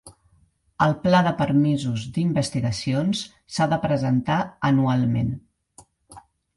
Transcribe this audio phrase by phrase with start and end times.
[0.85, 3.23] El pla de permisos d'investigacions
[3.57, 4.43] s'ha de presentar
[4.75, 5.35] anualment.